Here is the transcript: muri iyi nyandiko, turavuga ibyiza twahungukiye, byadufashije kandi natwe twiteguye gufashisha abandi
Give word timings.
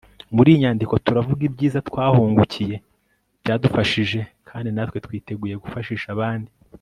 muri 0.35 0.47
iyi 0.51 0.61
nyandiko, 0.63 0.93
turavuga 1.05 1.41
ibyiza 1.49 1.79
twahungukiye, 1.89 2.75
byadufashije 3.41 4.19
kandi 4.49 4.69
natwe 4.75 4.97
twiteguye 5.05 5.55
gufashisha 5.63 6.07
abandi 6.15 6.49